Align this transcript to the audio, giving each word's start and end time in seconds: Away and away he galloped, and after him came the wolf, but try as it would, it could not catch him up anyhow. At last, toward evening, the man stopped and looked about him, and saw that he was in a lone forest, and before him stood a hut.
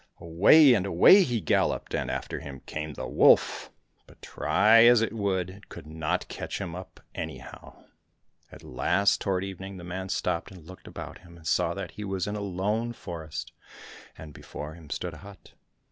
Away 0.19 0.73
and 0.73 0.87
away 0.87 1.21
he 1.21 1.39
galloped, 1.39 1.93
and 1.93 2.09
after 2.09 2.39
him 2.39 2.61
came 2.61 2.95
the 2.95 3.05
wolf, 3.07 3.69
but 4.07 4.19
try 4.19 4.83
as 4.85 5.03
it 5.03 5.13
would, 5.13 5.51
it 5.51 5.69
could 5.69 5.85
not 5.85 6.27
catch 6.27 6.59
him 6.59 6.73
up 6.73 7.01
anyhow. 7.13 7.83
At 8.51 8.63
last, 8.63 9.21
toward 9.21 9.43
evening, 9.43 9.77
the 9.77 9.83
man 9.83 10.09
stopped 10.09 10.49
and 10.49 10.65
looked 10.65 10.87
about 10.87 11.19
him, 11.19 11.37
and 11.37 11.45
saw 11.45 11.75
that 11.75 11.91
he 11.91 12.03
was 12.03 12.25
in 12.25 12.35
a 12.35 12.41
lone 12.41 12.93
forest, 12.93 13.51
and 14.17 14.33
before 14.33 14.73
him 14.73 14.89
stood 14.89 15.13
a 15.13 15.17
hut. 15.17 15.53